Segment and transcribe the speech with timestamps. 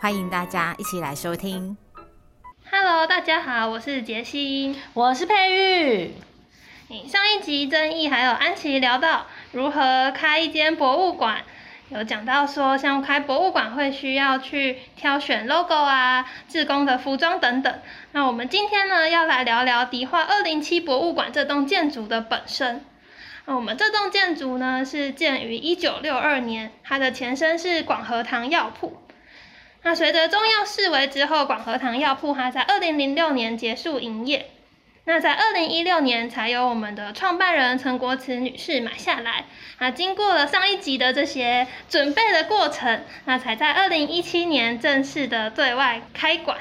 [0.00, 1.76] 欢迎大家一起来收听。
[2.70, 4.76] Hello，大家好，我是杰西。
[4.94, 6.14] 我是佩玉。
[7.08, 11.42] 上一集曾毅还有安琪聊到如何开一间博物馆，
[11.88, 17.80] 有讲到说像开博物馆会需要去挑选 logo 啊、志工的服装等等。
[18.12, 22.84] 那我们今天呢要来聊聊迪化二零七博物馆这栋建筑的本身。
[23.46, 28.96] 那我们这栋建筑呢是建于一九六二年，它的前身是广和堂药铺。
[29.82, 34.50] 那随着中药式微之后，广和堂药铺它在二零零六年结束营业。
[35.04, 39.46] 那在二零一六年才由我们的创办人陈国慈女士买下来。
[39.78, 46.58] 啊，经过了上一集的这些准备的过程，那才在二零一七年正式的对外开馆。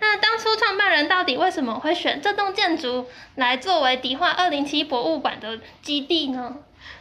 [0.00, 6.56] 那当初创办人到底为什么会选这栋建筑来作为迪化二零七博物馆的基地呢？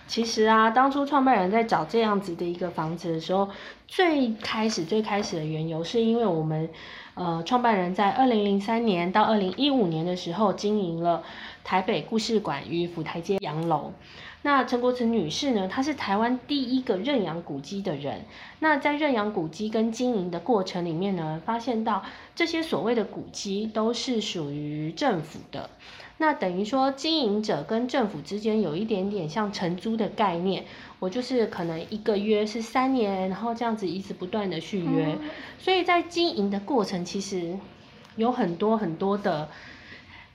[0.05, 3.49] 其实啊，当初创办人在找这样子的一个房子的时候，
[3.89, 6.69] 最开始最开始的缘由是因为我们，
[7.15, 11.23] 呃，创办人在二零零三年到二零一五年的时候经营了
[11.63, 13.91] 台北故事馆与府台街洋楼。
[14.43, 18.25] 那陈国慈女士呢，她是台湾第一个认养古迹的人。
[18.59, 22.03] 那在认养古迹跟经营的过程里面呢，发现到
[22.35, 25.71] 这些所谓的古迹都是属于政府的。
[26.21, 30.65] 那等于说，经营者跟政府之间有一点点像承租的概念，
[30.99, 37.57] 我就是可能一个月是三年，然后这样子一直不断的续约，嗯所以在经营的过程其实
[38.17, 39.49] 有很多很多的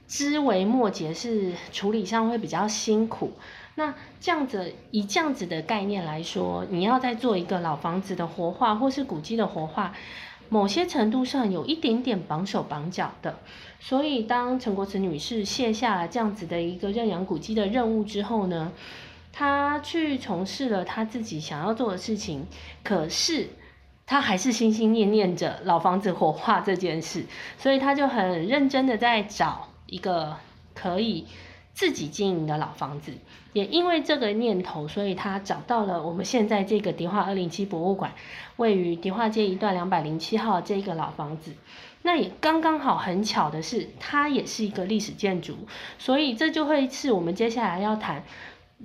[0.08, 3.32] 枝微末节是处理上会比较辛苦。
[3.76, 9.92] 那这样子以这样子的概念来说，你要再做一个老房子的活化或是古迹的活化，
[10.48, 13.40] 某些程度上有一点点绑手绑脚的。
[13.80, 18.72] 所以，当陈国慈女士卸下了这样子的一个认养古迹的任务之后呢，
[19.36, 22.46] 他去从事了他自己想要做的事情，
[22.84, 23.48] 可是
[24.06, 27.24] 他还是心心念念着老房子火化这件事，
[27.58, 30.36] 所以他就很认真的在找一个
[30.72, 31.26] 可以
[31.72, 33.12] 自己经营的老房子。
[33.52, 38.12] 也因为这个念头，所以他找到了我们现在这个迪化二零七博物馆，
[38.56, 41.52] 位于迪化街一段两百零七号这个老房子。
[42.02, 45.56] 那也刚刚好，很巧的是，它也是一个历史建筑，
[45.98, 48.22] 所以这就会是我们接下来要谈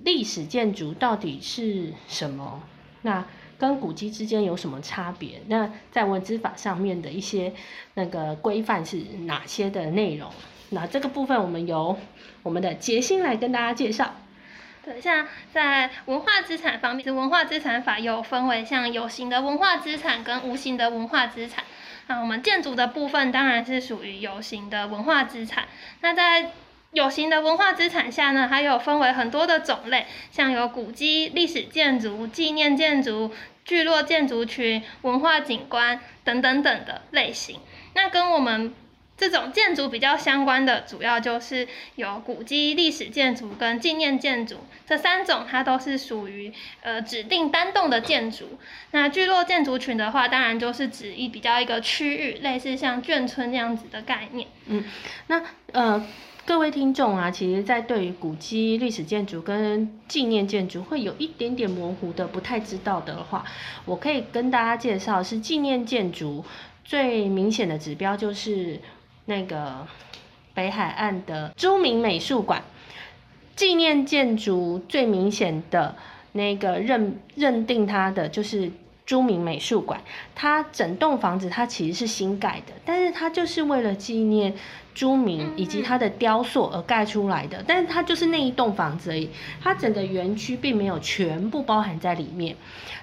[0.03, 2.61] 历史建筑到底是什么，
[3.01, 3.25] 那
[3.57, 5.41] 跟古迹之间有什么差别？
[5.47, 7.53] 那在文字法上面的一些
[7.95, 10.31] 那个规范是哪些的内容？
[10.69, 11.97] 那这个部分我们由
[12.43, 14.15] 我们的杰心来跟大家介绍。
[14.85, 21.65] 对，像在文化资产方面，是文化资产法有分为像有形的文化资产跟无形的文化资产。
[22.07, 25.67] 那我们建筑的部分当然是属于有形的文化资产。
[26.01, 26.51] 那在
[26.91, 33.31] 有形的文化资产下呢，还有分为很多的种类，像有古迹、历史建筑、纪念建筑、
[33.63, 37.59] 聚落建筑群、文化景观等等等的类型。
[37.93, 38.73] 那跟我们
[39.17, 44.57] 这种建筑比较相关的，主要就是有古迹、历史建筑跟纪念建筑
[44.87, 46.51] 这三种，它都是属于
[46.81, 48.57] 呃指定单栋的建筑。
[48.91, 54.47] 那聚落建筑群的话，当然就是指一比较一个区域，类似像眷村这样子的概念。
[54.67, 54.85] 嗯
[55.27, 56.07] 那呃，
[56.49, 63.45] 各位听众啊，其实，在对于古迹、历史建筑跟纪念建筑会有一点点模糊的、不太知道的话，
[63.85, 66.43] 我可以跟大家介绍，是纪念建筑
[66.83, 68.79] 最明显的指标就是
[69.25, 69.85] 那个
[70.55, 72.63] 北海岸的朱明美术馆。
[73.55, 75.95] 纪念建筑最明显的
[76.31, 78.71] 那个认认定它的就是
[79.09, 79.99] 朱明美术馆，
[80.35, 84.53] 它整栋房子它其实是新盖的，但是它就是为了纪念
[84.93, 89.27] 朱明以及他的雕塑而盖出来的，但是它就是那一栋房子而已，
[89.63, 92.55] 它整个园区并没有全部包含在里面。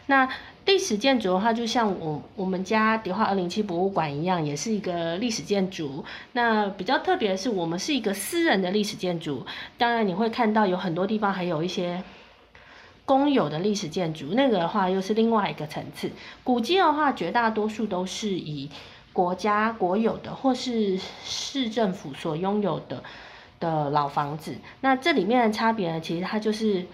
[0.07, 0.29] 那
[0.65, 6.05] 历史建筑的话，就像我我们家迪化二零七博物馆一样，也是一个历史建筑。
[6.35, 9.45] 那比较特别的是，我们是一个私人的历史建筑。
[9.77, 12.01] 当然，你会看到有很多地方还有一些
[13.07, 16.11] 公有的历史建筑，那个的话又是另外一个层次。
[16.45, 18.69] 古迹的话，绝大多数都是以
[19.13, 23.03] 国家国有的或是市政府所拥有的
[23.61, 24.57] 的老房子。
[24.81, 26.85] 那这里面的差别呢，其实它就是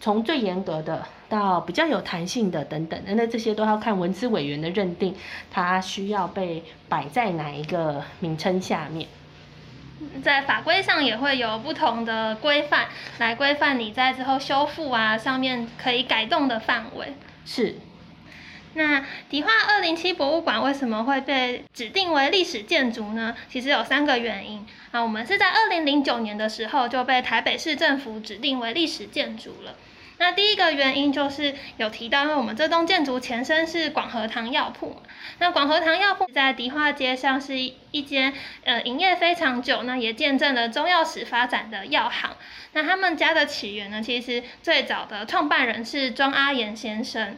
[0.00, 5.14] 从最严格的到比较有弹性的等等，那这些都要看文资委员的认定，
[5.50, 9.08] 它需要被摆在哪一个名称下面。
[10.22, 12.86] 在法规上也会有不同的规范，
[13.18, 17.14] 来规范你在之后修复啊上面可以改动的范围。
[17.44, 17.76] 是。
[18.74, 23.34] 那迪化二零七博物馆为什么会被指定为历史建筑呢？
[23.48, 25.02] 其实有三个原因啊。
[25.02, 29.74] 我们是在二零零九年的时候就被台北市政府指定为历史建筑了。
[30.18, 35.02] 那第一个原因就是有提到，因为我们这栋建筑前身是广和堂药铺嘛。
[35.38, 38.34] 那广和堂药铺在迪化街上是一间
[38.64, 42.36] 呃营业非常久，那也见证了中药史发展的药行。
[42.72, 47.36] 那他们家的起源呢，其实最早的创办人是庄阿岩先生。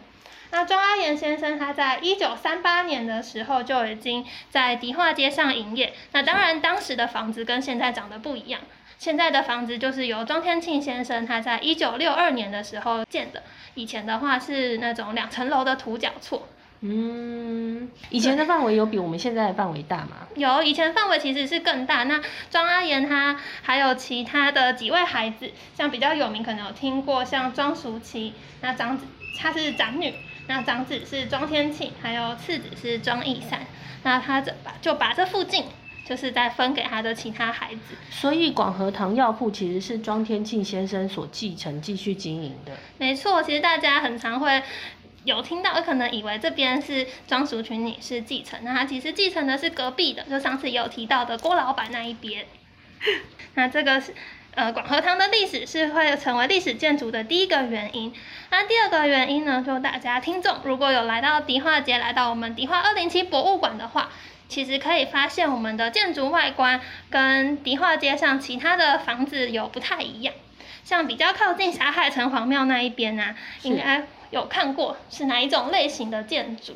[0.52, 5.92] 那庄阿岩先生他在一九三八年的时候就已经在迪化街上营业。
[6.12, 8.60] 那当然，当时的房子跟现在长得不一样。
[9.00, 13.42] 现在的房子就是由庄天庆先生他在一九六二年的时候建的。
[13.72, 16.46] 以前的话是那种两层楼的土角厝。
[16.82, 20.28] 嗯，以前的范围有比我们现在的范围大吗？
[20.34, 22.04] 有，以前范围其实是更大。
[22.04, 22.20] 那
[22.50, 29.06] 庄阿言他还有其他的几位孩子，像比较有名，可能有听过像庄淑琪，那长子
[29.38, 30.12] 她是长女。
[30.46, 33.60] 那长子是庄天庆，还有次子是庄义善。
[34.02, 35.64] 那他这把就把这附近，
[36.10, 37.94] 就是在分给他的其他孩子。
[38.10, 42.72] 所以广和堂药铺其实是庄天庆先生所继承、继续经营的。
[42.98, 44.60] 没错，其实大家很常会
[45.22, 52.44] 有听到，可能以为这边是庄淑群女士继承，那她其实继承的是隔壁的，就上次有提到的郭老板那一边。
[53.54, 54.12] 那这个是。
[54.52, 58.12] 呃，广和堂的历史是会成为历史建筑的第一个原因。
[58.50, 64.10] 那第二个原因呢，就大家听众如果有来到迪化街，来到我们迪化二零七博物馆的话，
[64.50, 70.34] 其实可以发现我们的建筑外观跟迪化街上其他的房子有不太一样。
[70.84, 76.74] 像比较靠近霞海城隍庙那一边啊，应该有看过是哪一种类型的建筑？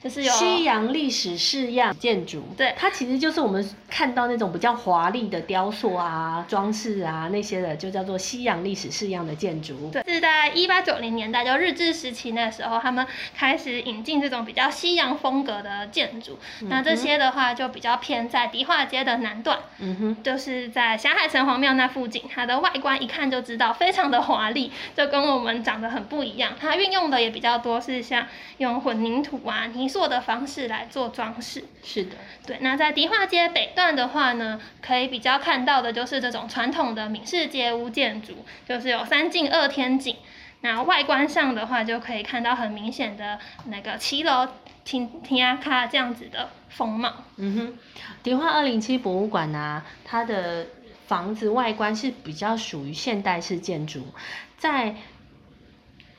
[0.00, 9.90] 就是有西洋历史式样建筑，对，它其实就是我们看到那种比较华丽的雕塑啊、装饰啊那些的，就叫做西洋历史式样的建筑。
[9.90, 13.04] 对，是在一八九零年代，就日治时期那时候，他们
[13.34, 16.38] 开始引进这种比较西洋风格的建筑。
[16.68, 26.52] 那这些的话，就比较偏在迪化街的南段，嗯哼，就是在霞海城隍庙那附近，它的外观一看就知道非常的华丽，就跟我们长得很不一样。
[26.60, 28.28] 它运用的也比较多，是像
[28.58, 29.87] 用混凝土啊泥。
[29.88, 32.58] 做的方式来做装饰，是的，对。
[32.60, 40.16] 那在迪化街北段的话呢，可以比较看到的就是这种传统的闽式街屋建筑，就是有三进二天井。
[40.60, 44.48] 那外观上的话，就可以看到很明显的那个骑楼、
[44.84, 47.12] 停停亚卡这样子的风貌。
[47.36, 47.78] 嗯哼，
[48.24, 50.66] 迪化二零七博物馆呢，它的
[51.06, 54.08] 房子外观是比较属于现代式建筑，
[54.56, 54.96] 在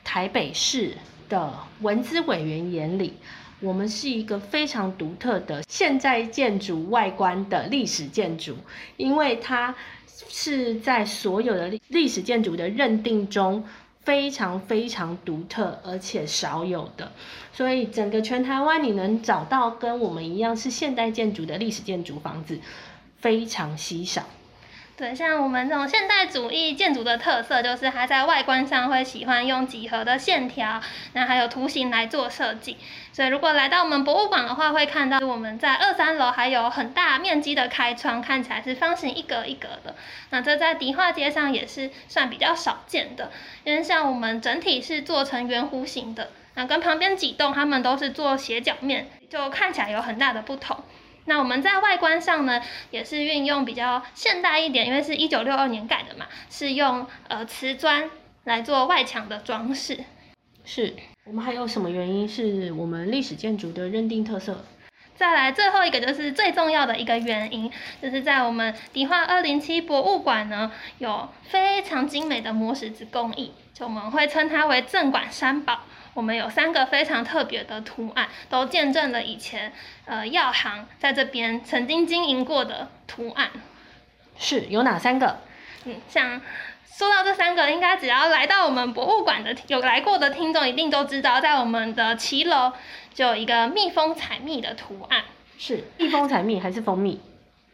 [0.02, 0.96] 台北市
[1.28, 1.52] 的
[1.82, 3.18] 文资委员眼里。
[3.60, 8.56] 我们是一个非常独特的现代建筑外观的历史建筑，
[8.96, 9.74] 因为它
[10.28, 13.64] 是在所有的历历史建筑的认定中
[14.02, 17.12] 非常非常独特而且少有的，
[17.52, 22.58] 所以整个全台湾你能找到跟我们一样是现代建筑的历史建筑房子
[23.18, 24.24] 非常稀少。
[25.00, 30.78] 对，像我们这种现代主义建筑的特色，就是它在外观上会喜欢用几何的线条，
[31.14, 32.76] 那还有图形来做设计。
[33.10, 39.94] 所以如果来到我们博物馆的话，会看到我们在二三楼还有很大面积的开窗，看起来是方形一格一格的。
[40.28, 43.30] 那这在迪化街上也是算比较少见的，
[43.64, 50.84] 因为像我们整体是做成圆弧形的，那跟旁边几栋他们都是做斜角面，就看起来有很大的不同。
[51.26, 52.60] 那我们在外观上呢，
[52.90, 58.10] 也是运用比较现代一点，因为是一九六二年盖的嘛，是用呃瓷砖
[58.44, 59.98] 来做外墙的装饰。
[60.64, 64.64] 是我们还有什么原因是我们历史建筑的认定特色？
[65.16, 75.80] 再来最后一个就是最重要的一个原因，就是在我们迪化二零七博物馆呢，有非常精美的磨石子工艺，就我们会称它为镇馆三宝。
[76.14, 79.72] 我们有三个非常特别的图案，都见证了以前
[80.04, 83.50] 呃药行在这边曾经经营过的图案。
[84.38, 85.38] 是有哪三个？
[85.84, 86.40] 嗯，像
[86.84, 92.72] 说到这三个，应该只要来到我们博物馆的有来过的听众，一定都知道，在我们的骑楼
[93.14, 95.24] 就有一个蜜蜂采蜜的图案。
[95.58, 97.20] 是蜜蜂采蜜还是蜂蜜？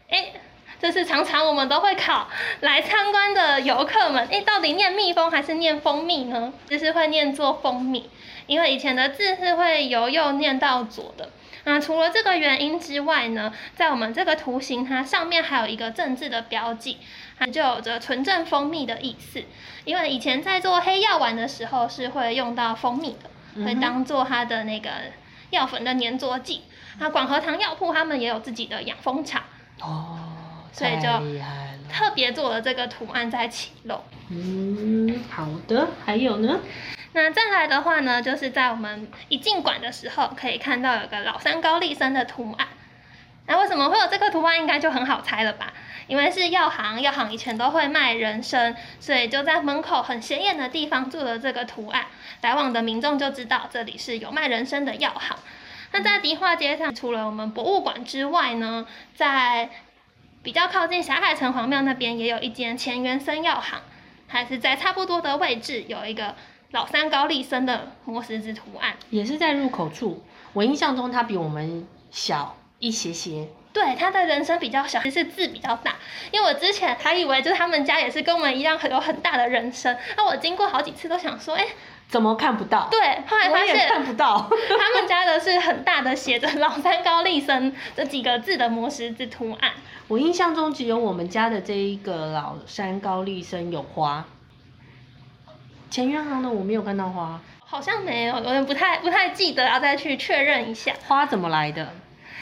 [0.09, 0.33] 哎，
[0.81, 2.29] 这是常常我们都会考
[2.61, 6.53] 来参观的游客们，诶，到底念蜜蜂还是念蜂蜜呢？
[6.69, 8.11] 就是会念作蜂蜜，
[8.47, 11.31] 因为以前的字是会由右念到左的。
[11.65, 16.99] 那除了这个原因之外呢，在我们这个图形它上面还有一个正字的标记，
[17.39, 19.43] 它就有着纯正蜂蜜的意思。
[19.85, 24.91] 因为以前在做黑药丸的时候是会用到蜂蜜的，会当做它的那个
[25.51, 26.63] 药粉的粘着剂。
[26.99, 29.43] 那广和堂药铺他们也有自己的养蜂场。
[29.81, 30.19] 哦，
[30.73, 31.09] 所以就。
[31.89, 34.03] 特别做了这个图案在起楼。
[34.29, 36.59] 嗯，好的，还有呢？
[37.13, 42.67] 那再来的话呢，就是在我们一进馆的时候，可以看到有个老三高丽参的图案。
[43.47, 45.73] 那为什么会有这个图案，应该就很好猜了吧？
[46.09, 52.07] 因为是药行，药行以前都会卖人参，所以就在门口很显眼的地方做了这个图案，
[52.43, 55.39] 来往的民众就知道这里是有卖人参的药行。
[55.93, 59.71] 那在迪化街上，除了我们博物馆之外呢，在
[60.47, 63.81] 比较靠近霞海城隍庙那边，也有一间乾元生药行，
[64.29, 66.37] 还是在差不多的位置有一个
[66.71, 68.95] 老三高丽参的磨石子图案。
[69.11, 70.23] 也是在入口处。
[70.53, 73.49] 我印象中它比我们小一些些。
[73.73, 75.97] 对，它的人参比较小，其实是字比较大。
[76.31, 81.67] 因为我之前还以为就是他们家也是跟我们一样很有很大的人生，那我经过好几次都想说，哎、
[82.09, 82.89] 怎么看不到？
[82.91, 84.49] 对，后来发现看不到。
[84.79, 89.73] 他们家的是很大的写着“老三高丽参”这几个字的磨石子图案。
[90.09, 94.25] 我印象中只有我们家的这一个老山高丽参有花，
[95.91, 100.95] 前院行的我没有看到花，好像没有，有点不太不太记得，要再去确认一下。
[101.09, 101.93] 花怎么来的？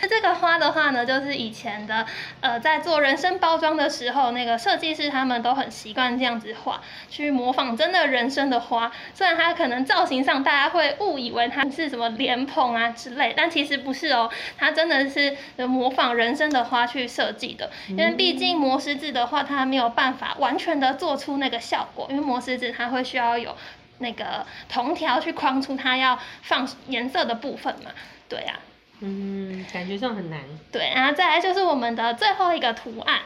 [0.05, 2.05] 那 这个花的话呢，就是以前的
[2.41, 8.93] 呃，在做人参包装的时候，那个设计师他们都很习惯这样子画，去模仿真的人参的花。
[9.15, 15.35] 虽然它可能造型上大家会误以为它是什么莲蓬啊之类，但其实不是哦，它真的是
[15.67, 17.71] 模仿人参的花去设计的。
[17.89, 23.57] 因为毕竟磨石子的话，它没有办法完全的做出那个效果，因为磨石子它会需要有
[24.01, 27.91] 那个铜条去框出它要放颜色的部分嘛。
[28.29, 28.59] 对啊。
[29.05, 30.41] 嗯，感觉上很难。
[30.73, 33.21] 对，然后再来就是我们的最后一个图案。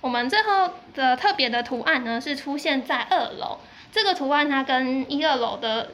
[0.00, 3.58] 我们最后的特别的图案呢，是出现在二楼。
[3.92, 5.90] 这个图案它跟一二楼的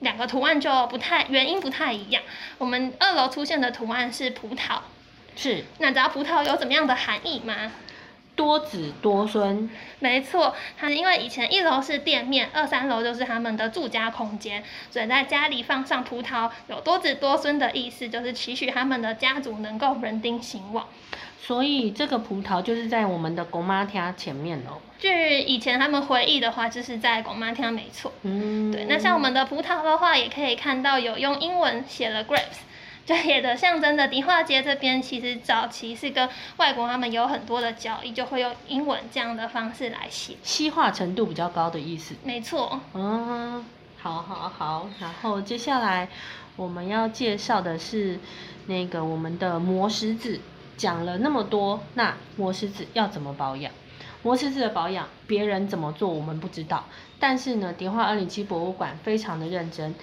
[0.00, 2.22] 两个图案就不太原因不太一样。
[2.58, 4.78] 我们二楼出现的图案是葡萄，
[5.36, 7.70] 是那知道葡萄有怎么样的含义吗？
[8.36, 20.86] 多子多孙，没错，他因为以前一楼是店面，二三楼就是他们的住家空间，所以在家里放上葡萄，有多子多孙的意思，就是期许他们的家族能够人丁兴旺。
[21.40, 24.80] 所以这个葡萄就是在我们的公妈家前面哦。
[24.98, 28.10] 据以前他们回忆的话，就是在广妈厅没错。
[28.22, 32.62] 嗯，对，那像我们的葡萄的话，也可以看到有用英文写了 grapes，
[33.06, 40.36] 就也的象征的迪化街这边，其实早期是跟外国他们有很多的交易，就会用英文这样的方式来写。
[40.42, 42.14] 西化程度比较高的意思。
[42.24, 43.64] 没错，嗯，
[44.00, 46.08] 好好好，然后接下来
[46.56, 48.18] 我们要介绍的是
[48.66, 50.40] 那个我们的磨石子，
[50.76, 53.70] 讲了那么多，那磨石子要怎么保养？
[54.22, 56.86] 磨石子的保养，别人怎么做我们不知道，
[57.20, 59.94] 但是呢，迪化二零七博物馆非常的认真，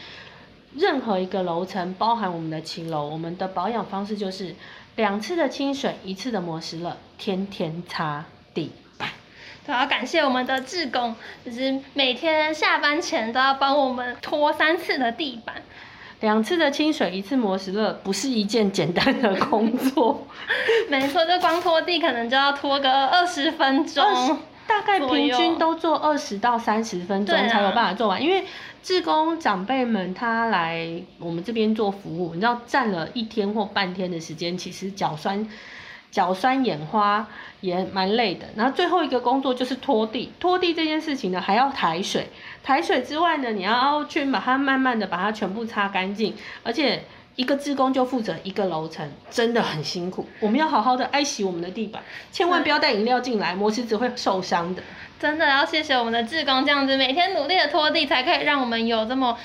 [0.75, 4.55] 任何一个楼层，包含我们的骑楼，我们的保养方式就是
[4.95, 9.09] 两次的清水，一次的磨石了，天天擦地板。
[9.65, 15.55] 都要感谢我们的志工，就是每天下班前都要帮我们拖三次的地板。
[16.19, 20.27] 两次的清水，一次磨石乐，不是一件简单的工作。
[20.89, 24.39] 没错，就光拖地可能就要拖个二十分钟。
[24.67, 28.45] 大概平均都做二十到三十分钟才有办法做完，因为
[28.81, 35.47] 志工长辈们他来我们这边做服务，你知道站了一天或半天的时间，其实脚酸、
[36.09, 37.27] 脚酸眼花
[37.59, 38.47] 也蛮累的。
[38.55, 42.27] 然后最后一个工作就是拖地，拖地这件事情呢还要抬水，
[42.63, 47.03] 抬水之外呢，你要去把它慢慢的把它全部擦干净，而且。
[47.35, 50.27] 一个志工就负责一个楼层，真的很辛苦。
[50.41, 54.83] 我们要好好的爱惜我们的地板，千万不要带饮料进来，磨石子会受伤的。
[55.19, 59.37] 真的要谢谢我们的志工，这样子每天努力的拖地，才可以让我们有这么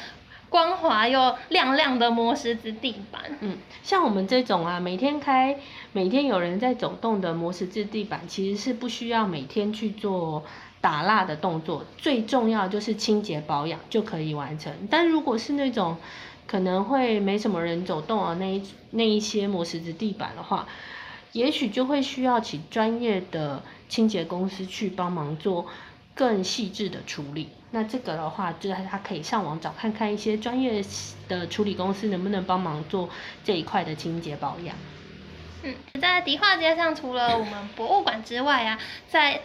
[0.48, 3.22] 光滑又亮亮的磨石子地板。
[3.40, 5.58] 嗯，像我们这种啊，每天开，
[5.92, 10.42] 每天有人在走动的磨石子地板，其实是不需要每天去做
[10.80, 14.72] 打蜡的动作，最重要就是清洁保养就可以完成。
[14.90, 15.98] 但如果是那种
[16.46, 20.66] 可能会没什么人走动啊，那一那一些磨石子地板的话，
[21.32, 25.66] 也许就会需要请专业的清洁公司去帮忙做
[26.14, 27.48] 更细致的处理。
[27.72, 30.82] 那这个的话，就是他可以上网找看看一些专业
[31.28, 33.10] 的处理公司能不能帮忙做
[33.44, 34.74] 这一块的清洁保养。
[35.62, 39.40] 嗯，在迪化街上，除了我们博物馆之外啊，在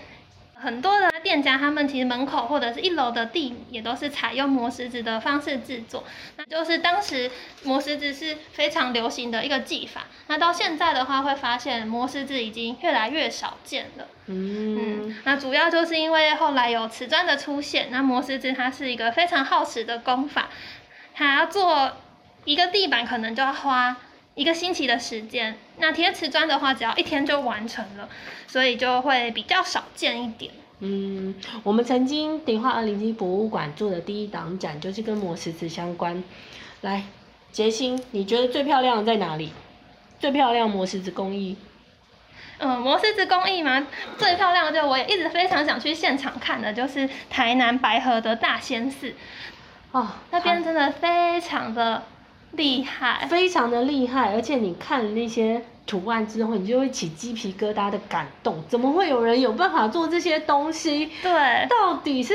[0.61, 6.03] 很多的店家，他们其实门口或者是一楼的地也都是采用磨石子的方式制作，
[6.37, 7.29] 那就是当时
[7.63, 10.03] 磨石子是非常流行的一个技法。
[10.27, 14.07] 那到现在的话，会发现磨石子已经越来越少见了。
[14.27, 20.49] 嗯，那主要就是因为后来有瓷砖的出现，那磨石子它是一个非常耗时的工法，
[21.13, 21.91] 它要做
[22.45, 23.97] 一个地板可能就要花。
[24.33, 28.07] 一个星期的时间，那贴瓷砖的话，只要一天就完成了，
[28.47, 30.51] 所以就会比较少见一点。
[30.79, 36.23] 嗯，我们曾经鼎化二零一博物馆做的第一档展就是跟磨石子相关。
[36.79, 37.03] 来，
[37.51, 39.51] 杰星，你觉得最漂亮的在哪里？
[40.17, 41.57] 最漂亮磨石子工艺？
[42.59, 43.85] 嗯，磨石子工艺嘛？
[44.17, 49.13] 最漂亮的就我也一直非常想去现场看的，就是台南白河的大仙寺。
[49.91, 52.03] 哦，那边真的非常的。
[52.53, 58.63] 厉害，非常的厉害，而且你看那些图案之后，你就会起鸡皮疙瘩的感动。
[58.67, 61.09] 怎么会有人有办法做这些东西？
[61.21, 62.33] 对，到底是？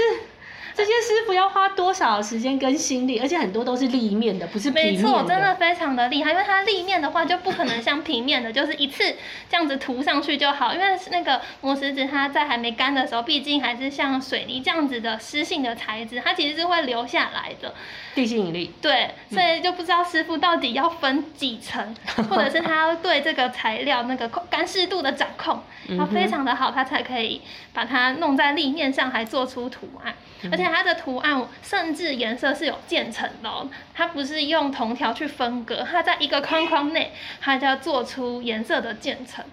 [0.77, 5.03] 这些师傅要花多少时间跟心力，而且很多都是立面的，不是平面的。
[5.03, 9.17] 没错，真的非常的厉害，因为它立面的话就不可能像平面的，就是一次
[9.49, 10.75] 这样子涂上去就好。
[10.75, 17.73] 因为那个磨石子它在还没干的时候，毕竟还是像水泥这样子的湿性的材质，它其实是会留下来的。
[18.15, 18.75] 地心引力。
[18.83, 21.95] 对，所以就不知道师傅到底要分几层，
[22.29, 25.63] 或者是他要对这个材料那个干湿度的掌控
[25.99, 27.41] 要非常的好，他才可以
[27.73, 30.15] 把它弄在立面上，还做出图案。
[30.53, 39.45] 而且它的图案甚至颜色是有渐层的，哦它不是用铜条去分割，它在一个框框内，它就要做出颜色的渐层。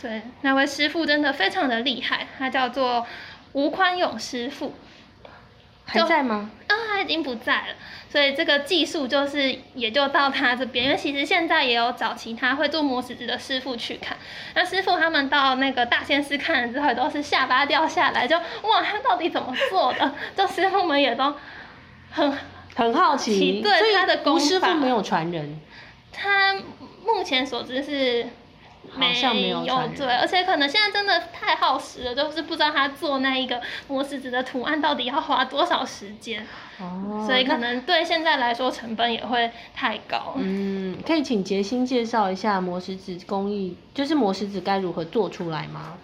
[0.00, 3.06] 对，那位师傅真的非常的厉害，他叫做
[3.52, 4.74] 吴宽勇师傅。
[5.84, 6.50] 还在吗？
[6.66, 7.74] 啊，他已经不在了，
[8.08, 10.86] 所以这个技术就是也就到他这边。
[10.86, 14.16] 因为其实现在也有找其他会做磨石子的师傅去看，
[14.54, 20.14] 那师傅他们到那个大仙师看了之后，都是下巴掉下来，就哇，他到底怎么做的？
[20.36, 21.34] 就师傅们也都
[22.10, 22.38] 很
[22.74, 25.60] 很好奇，对他的功师傅没有传人，
[26.12, 26.54] 他
[27.04, 28.26] 目前所知是。
[28.96, 29.64] 没有
[29.96, 36.46] 对，而且可能现在真的太耗时了，就是不知道他做那一个磨石子的图案到底要花多少时间，
[36.78, 40.34] 哦，所以可能对现在来说成本也会太高。
[40.36, 45.94] 嗯，可以请杰星介绍一下磨石子工艺，就是磨石子该如何做出来吗？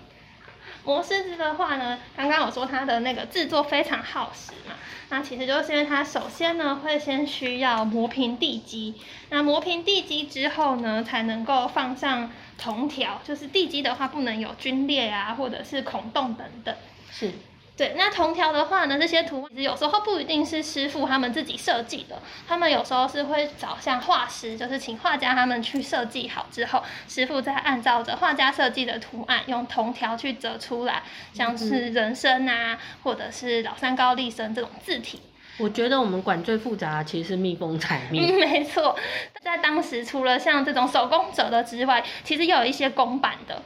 [0.90, 4.74] 磨狮子的话呢，刚刚我说它的那个制作非常耗时嘛，
[5.08, 8.96] 那其实就是因为它首先呢会先需要磨平地基，
[9.28, 12.30] 那磨平地基之后呢，才能够放上。
[12.62, 16.74] 铜条就是地基的话，不能有皲裂啊，或者是孔洞等等。
[17.10, 17.32] 是，
[17.80, 17.94] 对。
[17.96, 35.22] 那铜条的话呢，这些图其实有时候不一定是师傅他们自己设计的，他们有时候是会找像画师，就是请画家他们去设计好之后，师傅再按照着画家设计的图案，用铜条去折出来，像是人参啊，或者是老三高丽参这种字体。
[35.58, 38.32] 我觉得我们馆最复杂其实是蜜蜂采蜜。
[38.32, 38.96] 没错，
[39.42, 43.62] 在当时除了像这种手工折的之外，其实有一些公版的，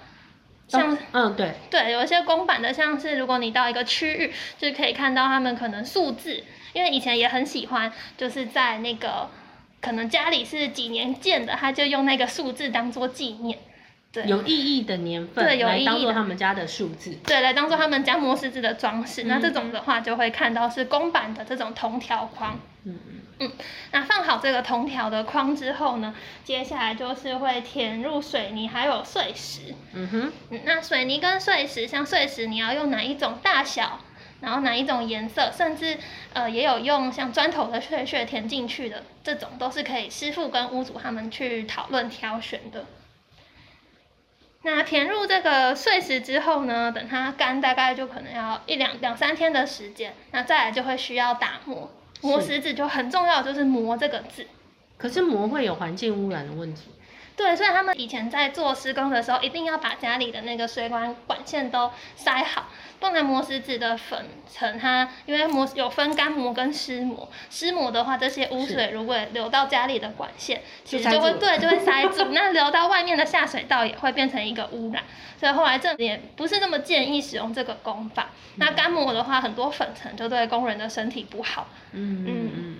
[0.68, 9.28] 像嗯对对，有一些公版的，像是如果你到一个区域，就可以看到他们可能数字，因为以前也很喜欢，就是在那个
[9.80, 13.58] 可能家里是几年建的，他就用那个数字当做纪念。
[14.10, 19.24] 对有意义的年份，对，来当做他们家的数字，对，来当做他们家磨石子的装饰。
[19.24, 22.60] 那这种的话，就会看到是公版的这种铜条框。
[22.84, 23.52] 嗯嗯嗯。
[23.92, 29.74] 那放好这个铜条的框之后呢，接下来就是会填入水泥还有碎石。
[29.92, 30.32] 嗯哼。
[30.64, 34.00] 那水泥跟碎石，像碎石你要用哪一种大小，
[34.40, 35.98] 然后哪一种颜色，甚至
[36.32, 42.86] 呃也有用像砖头的碎屑填进去的，这种都是可以师傅跟屋主他们去讨论挑选的。
[44.66, 50.14] 那填入这个碎石之后呢，等它干，大概就可能要一两两三天的时间。
[50.30, 51.90] 那再来就会需要打磨，
[52.24, 54.46] 磨石子就很重要，就是磨这个字。
[54.96, 56.90] 可是磨会有环境污染的问题。
[57.36, 62.66] 对，所以他们以前在做施工的时候，一定要把家里的那个水管管线都塞好。
[63.04, 64.18] 不能磨石子的粉
[64.50, 75.02] 尘，它因为磨有分干磨跟湿磨，湿磨的话，这些污水如果流到家里的管线，其实就会对就会塞住， 那流到外面的下水道也会变成一个污染。
[75.38, 78.30] 所以后来这也不是那么建议使用这个工法。
[78.56, 81.68] 那干磨的话，很多粉尘就对工人的身体不好。
[81.92, 82.73] 嗯嗯嗯嗯嗯。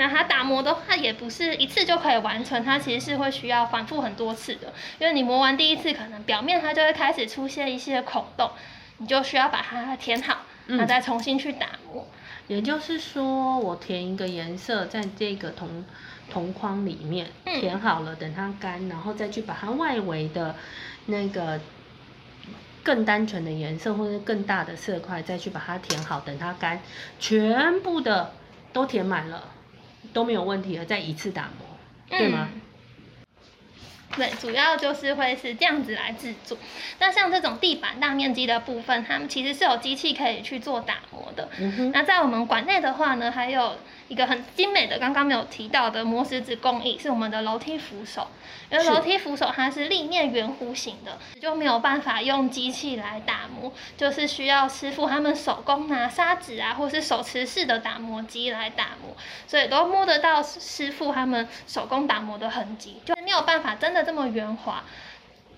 [0.00, 4.72] 那它打磨的话，也不是一次就可以完成，它其实是会需要反复很多次的。
[4.98, 8.50] 因为你磨完第一次，可能表面它就会开始出现一些孔洞，
[8.96, 12.08] 你就需要把它填好，那再重新去打磨。
[12.48, 15.84] 也就是说，我填一个颜色在这个铜
[16.30, 20.56] 铜框里面，嗯填好了，等它干，然后再去把它外围的
[21.04, 21.60] 那个
[22.82, 26.80] 更单纯的颜色或者更大的色块再去把它填好，等它干，
[27.18, 28.32] 全部的
[28.72, 29.50] 都填满了，
[30.12, 31.66] 都没有问题了，再一次打磨，
[32.08, 32.48] 对吗？
[32.54, 32.60] 嗯
[34.16, 36.58] 对，主要就是会是这样子来制作。
[36.98, 41.48] 那像这种地板大面积的部分，它们其实是有机器可以去做打磨的。
[41.60, 43.76] 嗯，那在我们馆内的话呢，还有
[44.10, 48.26] 一个很精美的，刚刚没有提到的磨石子工艺，是我们的楼梯扶手。
[48.68, 64.82] 因为楼梯扶手它是立面圆弧形的，就没有办法用机器来打磨，就是需要师傅他们手工拿砂纸啊，或是手持式的打磨机来打磨，所以都摸得到师傅他们手工打磨的痕迹，就没有办法真的这么圆滑。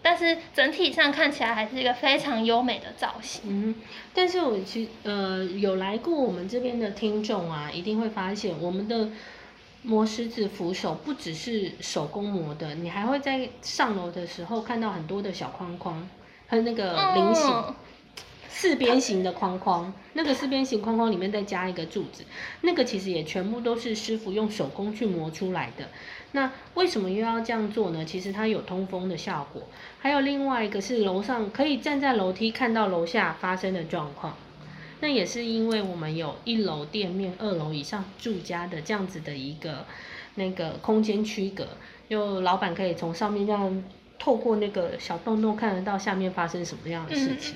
[0.02, 3.42] 但是整体上看起来还是一个非常优美的造型。
[3.46, 3.74] 嗯，
[4.12, 9.08] 但是我其实呃有来过我们这边的听众啊，一定会发现我们的
[9.82, 16.08] 磨石子扶手不只是手工磨的，你还会在上楼的时候看到很多的小框框
[16.48, 17.50] 和那个菱形。
[17.50, 17.74] 嗯
[18.54, 22.22] 四边形的框框，那个四边形框框里面再加一个柱子，
[22.60, 25.88] 那个其实也全部都是师傅用手工去磨出来的。
[26.32, 28.04] 那为什么又要这样做呢？
[28.04, 29.62] 其实它有通风的效果，
[30.02, 34.36] 还有另外一个是楼上可以站在楼梯看到楼下发生的状况。
[34.98, 39.86] 那也是因为我们有一楼店面、二楼以上住家的这样子的一个
[40.34, 41.68] 那个空间区隔，
[42.08, 43.84] 就老板可以从上面这样
[44.18, 47.54] 透过那个小洞洞看得到下面发生什么样的事情。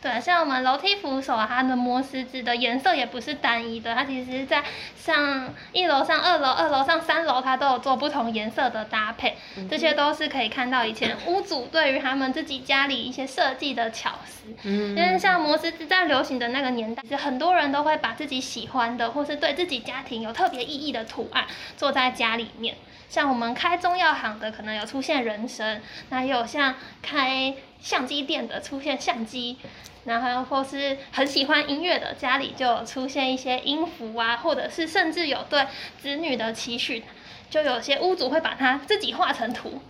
[0.00, 4.62] 对，像我们楼梯扶手啊，它的磨石子的颜色也不是单一的，它其实在
[4.96, 9.36] 上一楼上、二楼、二楼上、三楼，它都有做不同颜色的搭配，
[9.68, 14.54] 这些都是可以看到以前屋主对于他们自己家里一些设计的巧思。
[14.62, 21.44] 嗯，因为像磨石子在流行的那个年代，其实很多人都会把自己喜欢的，或是对自己家庭有特别意义的图案
[21.76, 22.76] 做在家里面。
[23.08, 29.56] 像我们开中药行的，可能有出现人参，那也有像开相机店的出现相机，
[30.04, 35.66] 然后或是很喜欢音乐的，家里就有出现一些音符啊，或者是甚至有对
[35.98, 37.02] 子女的期许，
[37.48, 39.80] 就有些屋主会把它自己画成图，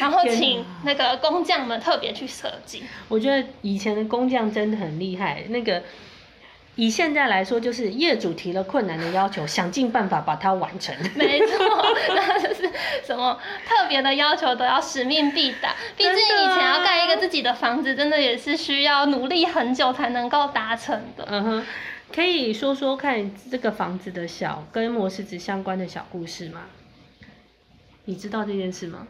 [0.00, 2.82] 然后请那个工匠们特别去设计。
[3.08, 5.44] 我觉得以前的工匠真的很厉害。
[5.48, 5.82] 那个
[6.76, 10.94] 以现在来说，就是业主提了困难的要求，想尽办法把它完成。
[11.16, 11.56] 没错，
[12.14, 12.70] 那就是
[13.04, 15.74] 什么特别的要求都要使命必达。
[15.96, 21.26] 毕竟以前要盖一个自己的房子，真的也是需要努力很久才能够达成的。
[21.28, 21.66] 嗯哼，
[22.14, 26.62] 可以说说看这个房子的小跟磨石子相关的小故事吗？
[28.04, 29.06] 你知道这件事吗？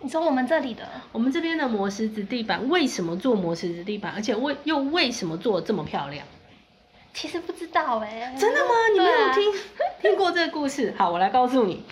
[0.00, 6.26] 你说我们这里的，我们这边的磨石子地板为什么做磨石子地板，而且为又为什么做得这么漂亮？
[7.14, 8.70] 其实不知道哎、真的吗？
[8.92, 9.60] 你没有听、
[10.00, 10.94] 听过这个故事？
[10.96, 11.82] 好，我来告诉你，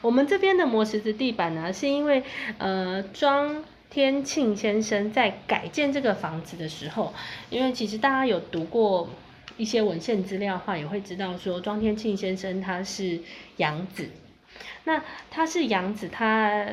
[0.00, 2.22] 我们这边的磨石子地板呢，是因为
[2.58, 7.12] 呃庄天庆先生在改建这个房子的时候，
[7.50, 9.10] 因为其实大家有读过
[9.58, 13.20] 一些文献资料的话，也会知道说庄天庆先生他是
[13.58, 14.08] 养子，
[14.84, 16.68] 那他是养子，他。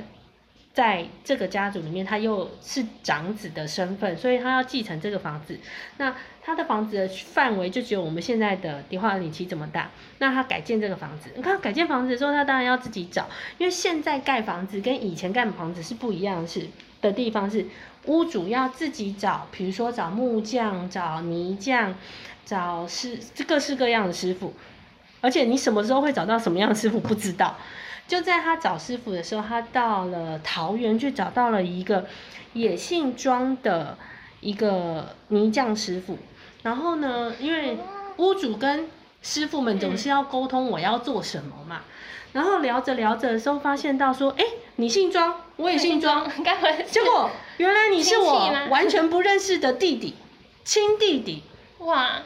[0.74, 5.60] 在这个家族里面，他又是长子的身份，所以他要继承这个房子。
[5.98, 9.92] 那他的房子的范围就只有我们现在的迪化里奇这么大。
[10.20, 16.66] 那他改建这个房子，你看改建房子的时候，他当然要自己找，因为现在盖房子跟以前盖房子是不一样的是
[17.02, 17.66] 的地方是，
[18.06, 21.94] 屋主要自己找，比如说找木匠、找泥匠、
[22.46, 24.54] 找师各式各样的师傅，
[25.20, 27.58] 而且你什么时候会找到什么样的师傅不知道。
[28.12, 32.06] 就在他找师傅的时候，他到了桃园去找到了一个
[32.52, 33.98] 也姓庄的
[34.42, 36.18] 一个泥匠师傅。
[36.62, 37.78] 然后呢，因为
[38.18, 38.90] 屋主跟
[39.22, 41.84] 师傅们总是要沟通我要做什么嘛。
[42.34, 44.44] 然后聊着聊着的时候，发现到说，哎，
[44.76, 46.30] 你姓庄，我也姓庄，
[46.92, 50.16] 结果原来你是我完全不认识的弟弟，
[50.66, 51.44] 亲弟弟。
[51.78, 52.24] 哇，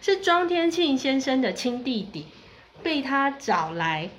[0.00, 2.26] 是庄天庆先生的亲弟弟，
[2.82, 4.10] 被他找来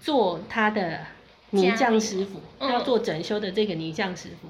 [0.00, 1.00] 做他的
[1.50, 4.48] 泥匠师傅，嗯要做整修的这个泥匠师傅。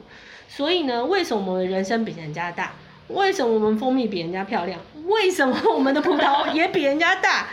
[0.49, 2.73] 所以呢，为什么我们人参比人家大？
[3.09, 4.81] 为什么我们蜂蜜比人家漂亮？
[5.07, 7.49] 为什么我们的葡萄 也比人家大？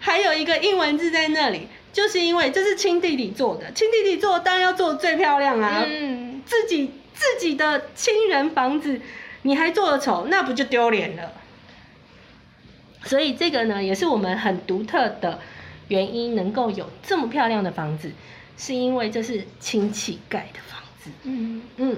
[0.00, 5.82] 还有一个英文字在那里，就是因为这是亲弟弟做的，亲弟弟做当然要做最漂亮啊。
[5.86, 9.00] 嗯，自己自己的亲人房子，
[9.42, 11.32] 你还做的丑，那不就丢脸了？
[13.04, 15.38] 所以这个呢，也是我们很独特的
[15.88, 18.12] 原因，能够有这么漂亮的房子，
[18.56, 21.10] 是因为这是亲戚盖的房子。
[21.24, 21.62] 嗯。
[21.76, 21.96] 嗯，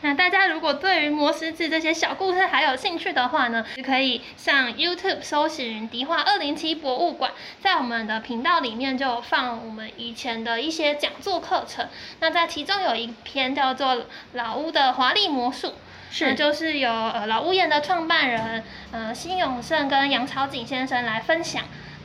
[0.00, 7.30] 那大家如果对于摩石子这些小故事还有兴趣的话呢，就可以上 YouTube 搜寻迪化二零七博物馆，
[7.60, 11.86] 在我们的频道里面就有放我们以前的一些讲座课程。
[12.18, 13.96] 那在其中有一篇叫做
[14.32, 15.68] 《老屋的华丽魔术》，
[16.10, 21.62] 是就是由呃老屋宴的创办人呃辛永胜跟杨朝景先生来分享。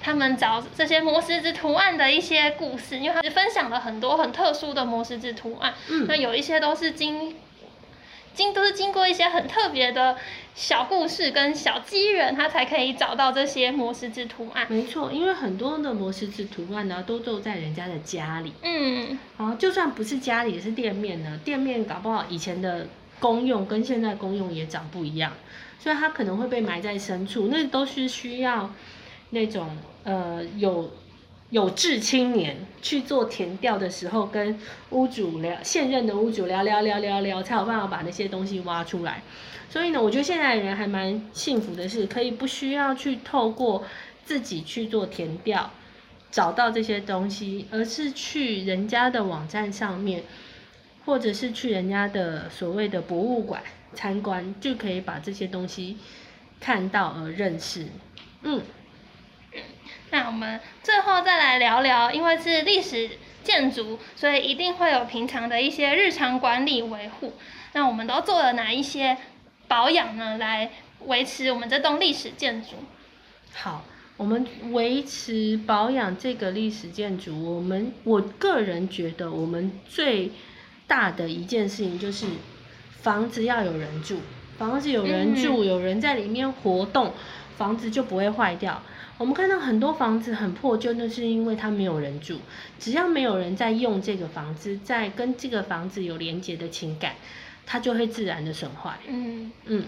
[0.08, 7.36] 他们找这些魔石子图案的一些故事，因为他是分享了很多很特殊的魔石子图案，嗯那有一些都是经
[8.34, 10.15] 经都是经过一些很特别的
[10.56, 14.65] 小故事跟小机缘，他才可以找到这些魔石子图案。
[14.70, 18.54] 没错，因为很多的魔石子图案呢，都做在人家的家里。
[18.62, 22.88] 嗯，啊，就算不是家里，也是店面呢，店面搞不好以前的
[23.20, 25.34] 公用跟现在公用也长不一样，
[25.78, 28.72] 所以它可能会被埋在深处，那都是需要
[29.30, 29.70] 那种
[30.04, 30.90] 呃有
[31.50, 34.60] 有志青年去做填调的时候，跟
[34.92, 39.22] 屋主聊现任的屋主聊聊聊聊聊，才有办法把那些东西挖出来。
[39.70, 43.84] 所以呢，我觉得现在的人还蛮幸福的是，可以不需要去透过
[44.26, 45.72] 自己去做填调。
[46.30, 50.24] 找到这些东西，而是去人家的网站上面，
[51.06, 53.63] 或者是去人家的所谓的博物馆
[53.94, 55.98] 参观，就可以把这些东西
[56.60, 57.88] 看到而认识。
[58.44, 58.62] 嗯，
[60.10, 63.10] 那我们最后再来聊聊，因为是历史
[63.43, 67.34] 建筑，所以一定会有平常的一些日常管理维护。
[67.74, 69.17] 那我们都做了哪一些
[69.67, 70.38] 保养呢？
[70.38, 70.72] 来
[71.06, 72.78] 维持我们这栋历史建筑？
[73.54, 73.84] 好，
[74.15, 80.32] 我们维持保养这个历史建筑，我们我个人觉得，我们最
[80.88, 82.26] 大的一件事情就是
[83.02, 84.20] 房子要有人住，
[84.58, 87.13] 房子有人住，有人在里面活动，
[87.58, 88.82] 房子就不会坏掉。
[89.17, 92.39] 我们看到很多房子很破旧，那是因为它没有人住。
[92.77, 97.15] 只要没有人在用这个房子，在跟这个房子有连接的情感，
[97.65, 98.91] 它就会自然的损坏。
[99.08, 99.86] 嗯，嗯，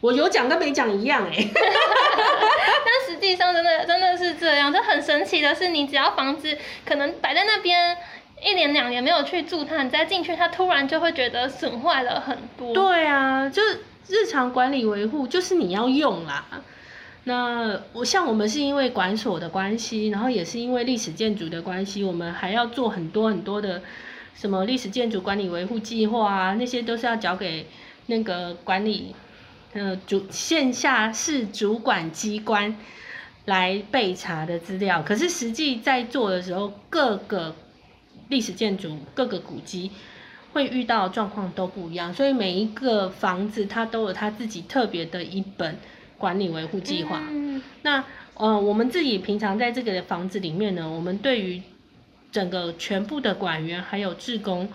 [0.00, 6.56] 我有讲跟没讲一样哎、 但实际上真的真的是这样，就很神奇的是，你只要房子
[6.86, 7.96] 可能摆在那边
[8.40, 12.72] 一年两年没有去住它，你再进去，它突然就会觉得损坏了很多。
[12.72, 16.46] 对啊，就是日常管理维护，就是你要用啦。
[17.28, 23.82] 那我像我们是因为管所的关系，然后也是因为历史建筑的关系，我们还要做很多很多的
[24.34, 27.66] 什么历史建筑管理维护计划啊，那些都是要交给
[28.06, 29.14] 那个管理
[29.74, 32.74] 呃主线下市主管机关
[33.44, 35.02] 来备查的资料。
[35.02, 37.54] 可是实际在做的时候，各个
[38.28, 39.90] 历史建筑、各个古迹。
[40.50, 45.76] 会遇到状况都不一样，所以每一个房子它都有它自己特别的一本
[46.18, 47.22] 管理维护计划。
[47.30, 48.04] 嗯那
[48.34, 51.60] 呃，我们自己平常在这个房子里面呢，我们对于
[52.30, 54.68] 整个全部的管员还有志工，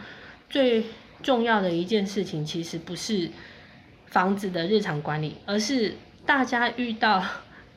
[0.49, 0.83] 最
[1.21, 3.29] 重要的一件事情，其实不是
[4.07, 7.23] 房子的日常管理，而是大家遇到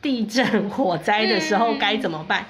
[0.02, 2.46] 地震、火灾的时候嗯该怎么办。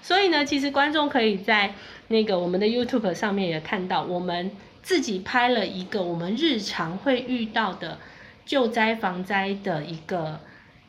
[0.00, 1.74] 所以呢，其实观众可以在
[2.06, 4.50] 那个我们的 YouTube 上面也看到，我们
[4.82, 7.98] 自己拍了一个我们日常会遇到的
[8.46, 10.40] 救灾防灾的一个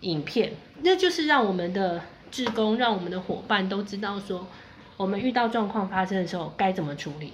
[0.01, 4.47] 影片，那就是让我们的志工、让我们的伙伴都知道说，
[4.97, 7.33] 我们遇到状况发生的时候该怎么处理。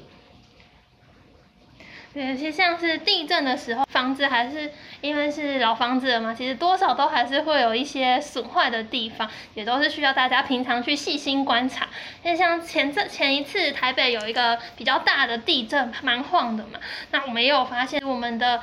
[2.14, 11.90] 对，其实像是地震的时候，房子还是因为是老房子了嘛，其实多少都还是会有一些损坏的地方，也都是需要大家平常去细心观察。
[12.24, 16.80] 因为像前这前一次台北有一个比较大的地震，蛮晃的嘛，
[17.12, 18.62] 那我们也有发现我们的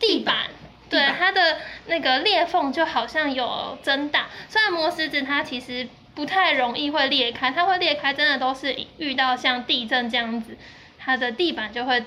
[0.00, 0.48] 地板。
[0.88, 10.56] 对它的那个裂缝就好像有增大，虽然磨石子它其实不太容易会裂开，它会裂开真的都是遇到像地震这样子，
[10.98, 12.04] 它的地板就会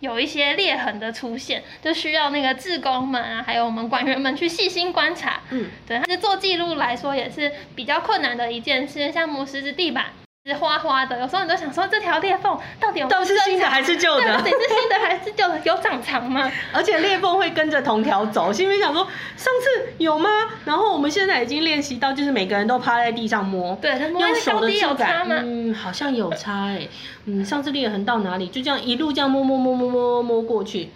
[0.00, 5.40] 有一些裂痕的出现，就需要那个志工们啊，还有我们管员们去细心观察。
[5.50, 14.50] 嗯，对，它是做记录来说也是比较困难的一件事，像磨石子地板是花花的，有时候你都想说这条裂缝到底有到底是新的还是旧的，到底？
[14.50, 15.60] 是新的还是旧的？
[15.64, 16.50] 有长长吗？
[16.72, 19.02] 而且裂缝会跟着同条走，心里想说
[19.36, 20.28] 上次有吗？
[20.64, 25.36] 然后我们现在已经练习到，就是每个人都趴在地上摸，对，它摸用那手的触感，吗？
[25.42, 26.86] 嗯，好像有差哎、
[27.24, 30.90] 嗯，上次裂痕到哪里，就这样一路这样摸摸摸摸摸摸摸过去。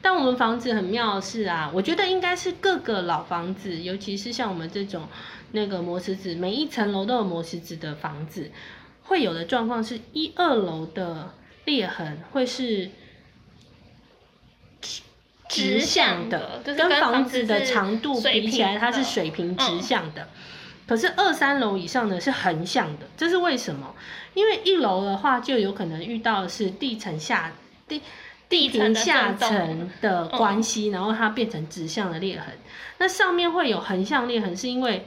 [0.00, 5.02] 但我们房子很妙的是啊，我觉得应该是各个老房子，尤其是像我们这种
[5.52, 8.48] 那个磨石子，每一层楼都有磨石子的房子，
[9.08, 12.90] 会有的状况是一二楼的裂痕会是
[15.48, 20.28] 直向的，就是跟跟房房子子的长度比起来，它是水平直嗯向的。
[20.86, 23.94] 可是二三楼以上呢是横向的，这是为什么？
[24.34, 27.52] 因为一楼的话就有可能遇到的是地层下
[27.86, 28.00] 地
[28.48, 32.46] 地平下震动层的关系，然后它变成直向的裂痕。
[32.98, 35.06] 那上面会有横向裂痕，是因为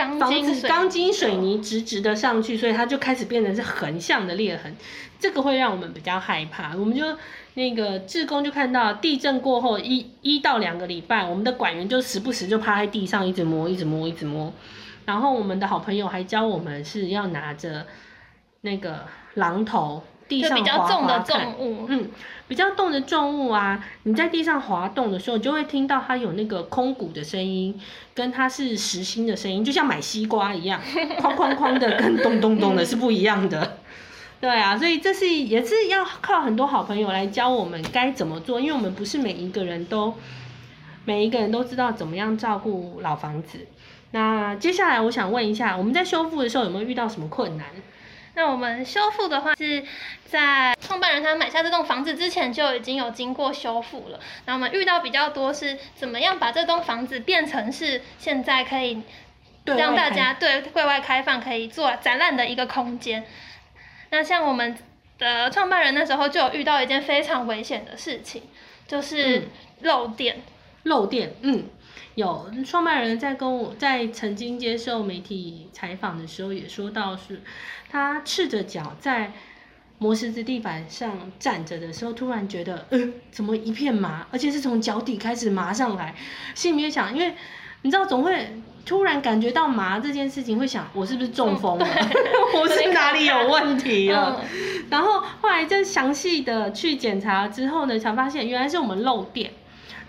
[0.00, 4.74] 钢筋钢筋水泥直直的上去，所以它就开始变成是横向的裂痕，
[5.18, 6.74] 这个会让我们比较害怕。
[6.74, 7.04] 我们就
[7.54, 14.50] 那个志工就看到地震过后一一到两个礼拜，我们的管员就时不时就趴在地上一直摸，一直摸，一直摸。
[15.04, 17.86] 然后我们的好朋友还教我们是要拿着
[18.62, 19.04] 那个
[19.36, 22.08] 榔头，地就比较上滑重的重物，嗯，
[22.46, 27.78] 比较重的重物啊，你在地上滑动的时候，你就会听到它有那个空鼓的声音，
[28.14, 30.80] 跟它是实心的声音，就像买西瓜一样，
[31.20, 33.78] 哐哐哐的跟咚咚咚的是不一样的。
[34.40, 40.14] 对啊，所以这是也是要靠很多好朋友来教我们该怎么做，因为我们不是每一个人都
[41.04, 43.66] 每一个人都知道怎么样照顾老房子。
[44.12, 47.66] 那接下来我想问一下，我们在修复的时候有没有遇到什么困难？
[48.34, 49.84] 那我们修复的话，是
[50.24, 54.20] 在创办人他买下这栋房子之前就已经有经过修复了。
[54.46, 59.02] 那我们遇到比较多是怎么样把这栋房子变成是现在可以
[59.64, 63.24] 对让大家对对外开放，可以做展览的一个空间。
[64.10, 64.76] 那像我们
[65.18, 68.42] 的创办人那时候就有遇到一件非常危险的事情，
[68.86, 69.48] 就是嗯
[69.80, 70.42] 漏电。
[70.84, 71.68] 漏电，嗯，
[72.14, 77.40] 有创办人在跟我在曾经接受媒体采访的时候也说到是，
[77.90, 79.32] 他赤着脚在
[79.98, 86.14] 磨石子地板上站着的时候，突然觉得，嗯、怎么一片麻，而且是从脚底开始麻上来，
[86.54, 87.34] 心里面想，因为
[87.82, 88.62] 你知道总会。
[88.82, 91.86] 突然感觉到麻这件事情，会想我是不是中风了？
[92.56, 94.40] 我是哪里有问题了？
[94.42, 99.52] 嗯，然后后来再详细的去检查之后呢，才发现原来是我们漏电。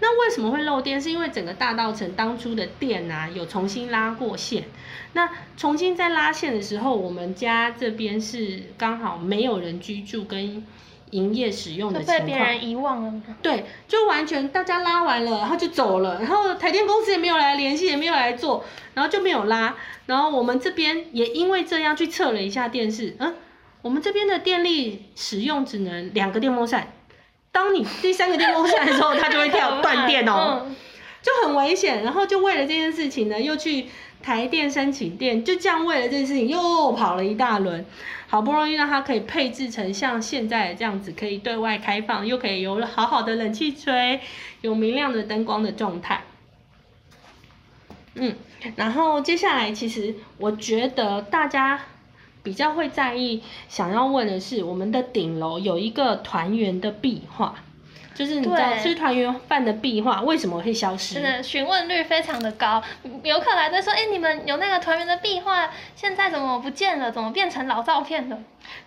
[0.02, 1.00] 那为什么会漏电？
[1.00, 4.66] 是因为整个大道城当初的电啊有重新拉过线。
[5.14, 10.66] 那重新在拉线的时候，我们家这边是刚好没有人居住跟
[11.12, 12.26] 营业使用就的情况。
[12.26, 13.22] 被别人遗忘了？
[13.44, 19.76] 对，就完全大家拉完了，然后就走了，然后台电公司也没有来联系，也没有来做，然后就没有拉。
[20.08, 23.36] 然后我们这边也因为这样去测了一下电视，嗯，
[23.82, 26.94] 我们这边的电力使用只能两个电风扇，
[27.52, 30.64] 当你第三个电风扇的时候，它就会跳 断电哦。
[30.66, 30.76] 嗯
[31.22, 32.04] 就很危险。
[32.04, 33.86] 然后就为了这件事情呢，又去
[34.24, 37.86] 台电申请电，就这样为了这件事情又跑了一大轮，
[38.28, 44.20] 好不容易让它可以配置成像现在这样子，可以对外开放，又可以有好好的冷气吹，
[44.62, 46.24] 有明亮的灯光的状态。
[48.16, 48.36] 嗯，
[48.76, 51.80] 然后接下来其实我觉得大家
[52.44, 57.56] 比较会在意，想要问的是，我们的顶楼有一个团圆的壁画。
[58.14, 61.16] 就是你知道吃团圆饭的壁画为什么会消失？
[61.16, 62.84] 真的询问率非常的高，
[63.24, 67.10] 游客来都说：“哎、你们有那个团圆的壁画，现在怎么不见了？
[67.10, 68.38] 怎么变成老照片了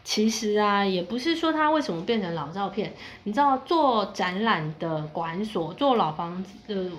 [0.04, 2.92] 其实啊，也不是说它为什么变成老照片，
[3.24, 6.90] 你知道做展览的馆所，做老房子的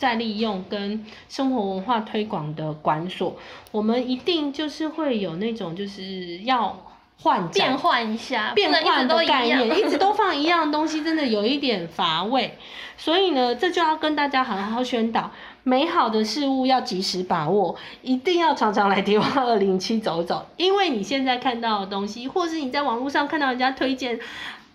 [0.00, 3.36] 再利用跟生活文化推广的馆所，
[3.70, 6.86] 我们一定就是会有那种就是要
[7.22, 9.06] 换？”展变换一下，变换。
[9.06, 12.56] 的概念，一直都放一样的 东西，真的有一点乏味。
[12.96, 15.30] 所以呢，这就要跟大家好好宣导，
[15.64, 24.18] 美好的事物要及时把握，一定要常常来迪化二零七走走，因为你现在看到的东西，或是你在网络上看到人家推荐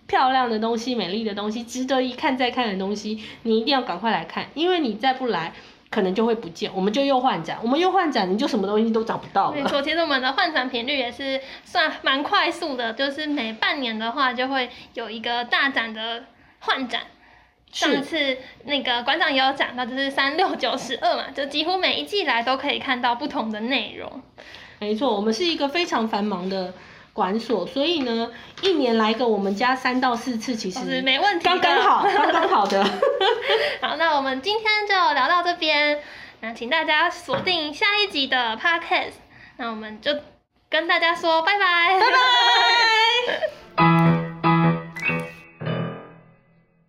[0.08, 5.54] 漂亮的东西、美丽的东西、值得一看再看的东西，你一定要赶快来看，因为你再不来。
[5.88, 9.56] 可能就会不见，我们就又换展，我们又换展，你就什么东西都找不到了。
[9.56, 16.26] 没错，其实我们的换展频率也是算蛮快速的，就是每半年的话就会有一个大展的
[16.60, 17.04] 换展。
[17.72, 24.22] 上次那个馆长也有讲到，就是三六九十二嘛，就几乎每一季来都可以看到不同的内容。
[24.80, 26.74] 没错，我们是一个非常繁忙的
[27.16, 28.30] 馆所，所以呢，
[28.62, 32.84] 一年来个我们家三到四次，其实没问题刚刚好， 刚刚好的。
[33.82, 36.02] 好，那我们今天就聊到这边，
[36.42, 39.14] 那请大家锁定下一集的 podcast，
[39.56, 40.12] 那我们就
[40.70, 43.40] 跟大家说拜拜，拜
[43.78, 44.15] 拜。